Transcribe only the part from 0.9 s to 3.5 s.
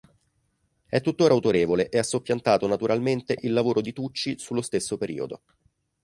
tuttora autorevole, e ha soppiantato naturalmente